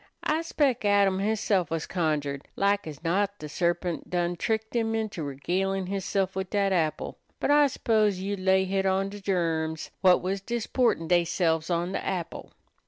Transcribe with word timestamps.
I 0.23 0.41
'spec' 0.41 0.83
Adam 0.83 1.19
hisself 1.19 1.69
was 1.69 1.85
conjured. 1.85 2.47
Lak 2.55 2.87
as 2.87 3.03
not 3.03 3.37
de 3.37 3.47
sarpint 3.47 4.09
done 4.09 4.35
tricked 4.35 4.75
him 4.75 4.95
into 4.95 5.21
regalin' 5.21 5.85
hisself 5.89 6.35
wid 6.35 6.49
dat 6.49 6.73
apple. 6.73 7.19
But 7.39 7.51
I 7.51 7.67
s'pose 7.67 8.17
you'd 8.17 8.39
lay 8.39 8.65
hit 8.65 8.87
on 8.87 9.09
de 9.09 9.21
germs 9.21 9.91
whut 10.01 10.23
was 10.23 10.41
disportin' 10.41 11.07
deyselves 11.07 11.69
on 11.69 11.91
de 11.91 12.03
apple. 12.03 12.51